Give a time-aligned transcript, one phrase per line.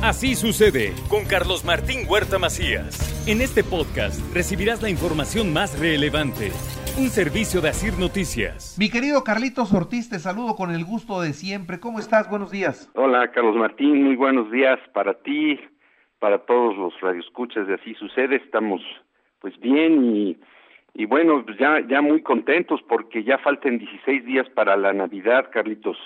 [0.00, 3.26] Así sucede con Carlos Martín Huerta Macías.
[3.26, 6.52] En este podcast recibirás la información más relevante.
[6.96, 8.76] Un servicio de Asir Noticias.
[8.78, 11.80] Mi querido Carlitos Ortiz, te saludo con el gusto de siempre.
[11.80, 12.30] ¿Cómo estás?
[12.30, 12.88] Buenos días.
[12.94, 14.04] Hola, Carlos Martín.
[14.04, 15.58] Muy buenos días para ti,
[16.20, 18.36] para todos los radioescuchas de Así Sucede.
[18.36, 18.80] Estamos
[19.40, 20.38] pues bien y,
[20.94, 25.50] y bueno, pues ya, ya muy contentos porque ya faltan 16 días para la Navidad,
[25.52, 25.96] Carlitos.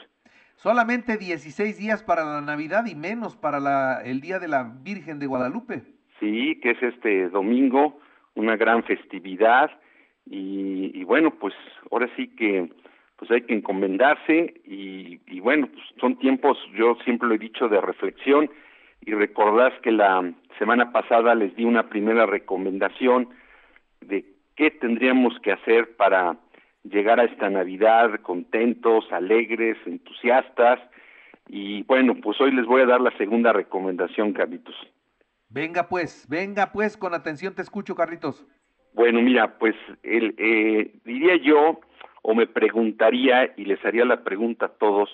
[0.63, 5.19] Solamente 16 días para la Navidad y menos para la, el Día de la Virgen
[5.19, 5.83] de Guadalupe.
[6.21, 7.99] Sí, que es este domingo,
[8.37, 9.73] una gran festividad
[10.25, 11.53] y, bueno, pues
[11.91, 12.71] ahora sí que
[13.17, 17.69] pues hay que encomendarse y, y bueno, pues son tiempos, yo siempre lo he dicho,
[17.69, 18.49] de reflexión
[19.01, 23.31] y recordás que la semana pasada les di una primera recomendación
[24.01, 24.25] de
[24.55, 26.37] qué tendríamos que hacer para
[26.85, 30.81] llegar a esta Navidad contentos, alegres, entusiastas.
[31.49, 34.75] Y bueno, pues hoy les voy a dar la segunda recomendación, Carlitos.
[35.49, 38.47] Venga pues, venga pues, con atención te escucho, Carlitos.
[38.95, 41.81] Bueno, mira, pues el, eh, diría yo,
[42.23, 45.11] o me preguntaría, y les haría la pregunta a todos,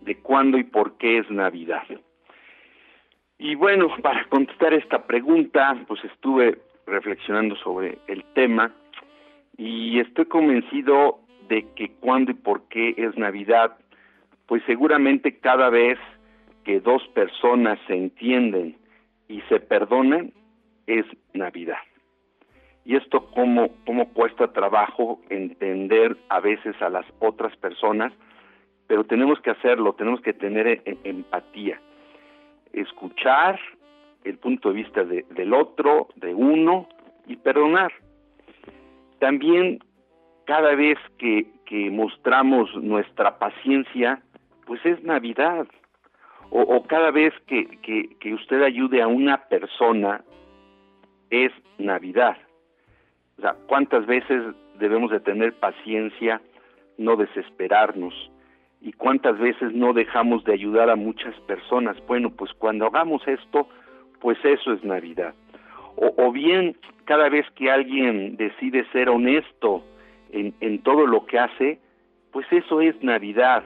[0.00, 1.84] de cuándo y por qué es Navidad.
[3.38, 8.72] Y bueno, para contestar esta pregunta, pues estuve reflexionando sobre el tema
[9.56, 13.76] y estoy convencido de que cuándo y por qué es Navidad,
[14.46, 15.98] pues seguramente cada vez
[16.64, 18.76] que dos personas se entienden
[19.28, 20.32] y se perdonan,
[20.86, 21.78] es Navidad.
[22.84, 28.12] Y esto cómo, cómo cuesta trabajo entender a veces a las otras personas,
[28.86, 31.80] pero tenemos que hacerlo, tenemos que tener e, empatía,
[32.72, 33.58] escuchar
[34.22, 36.88] el punto de vista de, del otro, de uno,
[37.26, 37.92] y perdonar.
[39.18, 39.80] También
[40.46, 41.46] cada vez que,
[41.90, 44.22] mostramos nuestra paciencia,
[44.66, 45.66] pues es Navidad.
[46.50, 50.22] O, cada vez que, que, que, usted ayude a una persona,
[51.30, 52.36] es Navidad.
[53.38, 56.40] O sea, ¿cuántas veces debemos de tener paciencia,
[56.98, 58.14] no desesperarnos?
[58.80, 61.96] ¿Y cuántas veces no dejamos de ayudar a muchas personas?
[62.06, 63.68] Bueno, pues cuando hagamos esto,
[64.20, 65.34] pues eso es Navidad.
[65.96, 69.82] O, bien, cada vez que alguien decide ser honesto
[70.30, 71.78] en, en todo lo que hace,
[72.32, 73.64] pues eso es Navidad.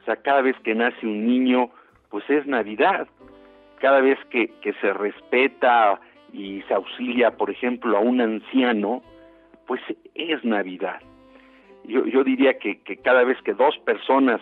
[0.00, 1.70] O sea, cada vez que nace un niño,
[2.08, 3.08] pues es Navidad.
[3.80, 6.00] Cada vez que, que se respeta
[6.32, 9.02] y se auxilia, por ejemplo, a un anciano,
[9.66, 9.80] pues
[10.14, 11.00] es Navidad.
[11.84, 14.40] Yo, yo diría que, que cada vez que dos personas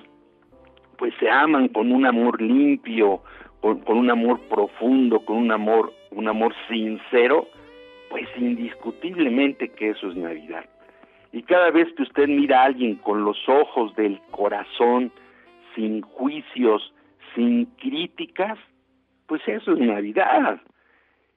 [0.99, 3.23] pues se aman con un amor limpio,
[3.61, 7.49] con, con, un amor profundo, con un amor, un amor sincero,
[8.11, 10.65] pues indiscutiblemente que eso es Navidad.
[11.33, 15.13] Y cada vez que usted mira a alguien con los ojos del corazón,
[15.75, 16.93] sin juicios,
[17.35, 18.59] sin críticas,
[19.27, 20.61] pues eso es Navidad.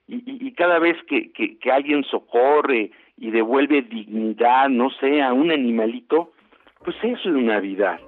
[0.06, 6.32] Y, cada vez que, que, alguien socorre y devuelve dignidad, no sé, a un animalito,
[6.84, 8.00] pues eso es Navidad.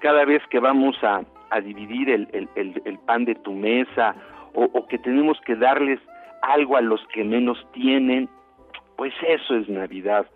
[0.00, 4.14] Cada vez que vamos a, a dividir el, el, el, pan de tu mesa
[4.56, 6.00] o, que tenemos que darles
[6.42, 8.28] algo a los que menos tienen,
[8.96, 10.26] pues eso es Navidad.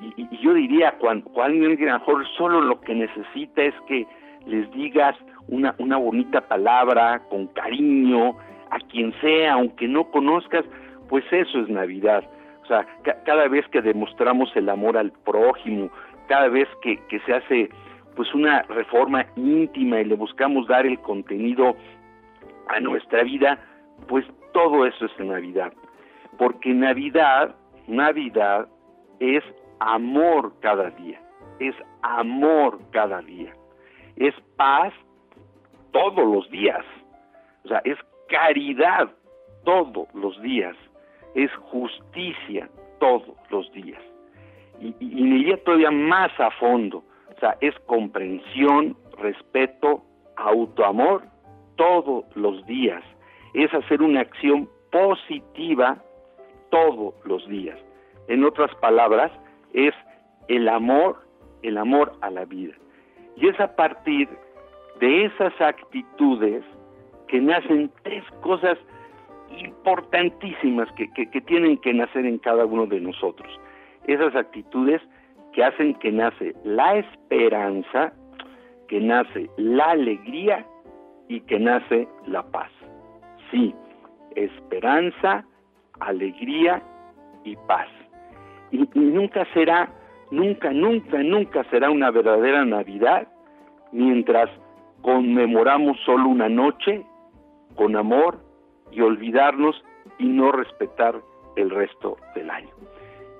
[0.00, 4.06] Y, yo diría, cuando, cuando mejor solo lo que necesita es que
[4.46, 5.16] les digas
[5.48, 8.36] una, bonita palabra con cariño
[8.70, 10.64] a quien sea, aunque no conozcas,
[11.08, 12.24] pues eso es Navidad.
[12.62, 15.90] O sea, ca cada vez que demostramos el amor al prójimo,
[16.28, 17.70] cada vez que, que se hace
[18.14, 21.76] pues una reforma íntima y le buscamos dar el contenido
[22.68, 23.58] a nuestra vida,
[24.08, 25.72] pues todo eso es Navidad.
[26.38, 27.54] Porque Navidad,
[27.86, 28.68] Navidad
[29.20, 29.42] es
[29.80, 31.20] amor cada día,
[31.60, 33.54] es amor cada día,
[34.16, 34.92] es paz
[35.92, 36.84] todos los días,
[37.64, 39.10] o sea, es caridad
[39.64, 40.76] todos los días,
[41.34, 42.68] es justicia
[43.00, 44.00] todos los días.
[44.80, 46.98] Y, y, y iría todavía más a fondo,
[47.34, 50.02] o sea, es comprensión, respeto,
[50.36, 51.22] autoamor
[51.76, 53.02] todos los días.
[53.54, 56.02] Es hacer una acción positiva
[56.70, 57.78] todos los días.
[58.28, 59.30] En otras palabras,
[59.72, 59.94] es
[60.48, 61.16] el amor,
[61.62, 62.74] el amor a la vida.
[63.36, 64.28] Y es a partir
[65.00, 66.64] de esas actitudes
[67.28, 68.78] que nacen tres cosas
[69.58, 73.48] importantísimas que, que, tienen que nacer en cada uno de nosotros.
[74.06, 75.00] Esas actitudes
[75.52, 78.12] que hacen que nace la esperanza,
[78.88, 80.66] que nace la alegría
[81.28, 82.70] y que nace la paz.
[83.50, 83.74] Sí,
[84.34, 85.44] esperanza,
[86.00, 86.82] alegría
[87.44, 87.88] y paz.
[88.70, 89.90] Y, nunca será,
[90.30, 93.28] nunca, nunca, nunca será una verdadera Navidad
[93.92, 94.50] mientras
[95.02, 97.04] conmemoramos solo una noche
[97.76, 98.46] con amor,
[98.90, 99.82] y olvidarnos
[100.18, 101.20] y no respetar
[101.56, 102.70] el resto del año.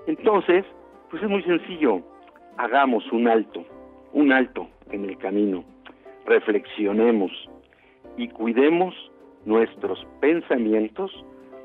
[0.07, 0.65] Entonces,
[1.11, 2.03] pues es muy sencillo,
[2.59, 3.65] hagamos un alto,
[4.13, 5.65] un alto en el camino,
[6.27, 7.31] reflexionemos
[8.17, 8.95] y cuidemos
[9.45, 11.13] nuestros pensamientos,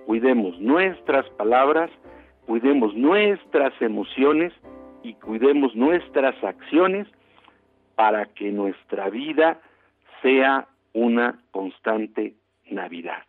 [0.05, 1.89] cuidemos nuestras palabras,
[2.45, 4.53] cuidemos nuestras emociones
[5.03, 7.07] y cuidemos nuestras acciones
[7.95, 9.59] para que nuestra vida
[10.21, 12.35] sea una constante
[12.69, 13.23] Navidad.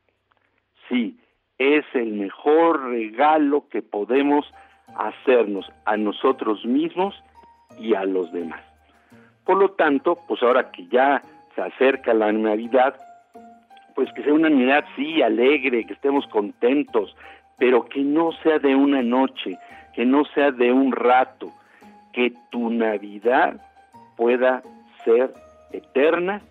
[0.89, 1.19] Sí,
[1.59, 4.47] es el mejor regalo que podemos
[4.97, 7.15] hacernos a nosotros mismos
[7.79, 8.63] y a los demás.
[9.45, 11.23] Por lo tanto, pues ahora que ya
[11.55, 12.97] se acerca la Navidad,
[13.95, 17.17] pues que sea una Navidad sí alegre, que estemos contentos,
[17.59, 19.59] pero que no sea de una noche,
[19.95, 21.53] que no sea de un rato,
[22.13, 23.61] que tu Navidad
[24.17, 24.63] pueda
[25.05, 25.33] ser
[25.73, 26.43] eterna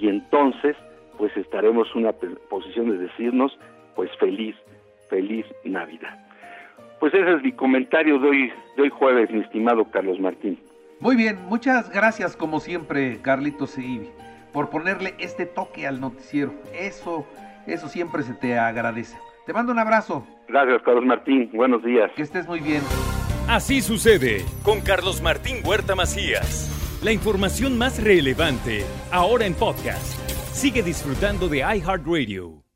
[0.00, 0.76] y entonces
[1.16, 3.58] pues estaremos en una posición de decirnos
[3.96, 4.54] pues feliz,
[5.10, 6.24] feliz Navidad.
[7.00, 10.58] Pues ese es mi comentario de hoy, de hoy jueves, mi estimado Carlos Martín.
[11.00, 14.10] Muy bien, muchas gracias como siempre, Carlitos Seibi,
[14.52, 16.52] por ponerle este toque al noticiero.
[16.74, 17.26] Eso,
[17.66, 19.16] eso siempre se te agradece.
[19.46, 20.26] Te mando un abrazo.
[20.48, 21.50] Gracias, Carlos Martín.
[21.54, 22.10] Buenos días.
[22.16, 22.82] Que estés muy bien.
[23.48, 26.74] Así sucede con Carlos Martín Huerta Macías.
[27.02, 30.18] La información más relevante, ahora en podcast.
[30.52, 32.67] Sigue disfrutando de iHeartRadio.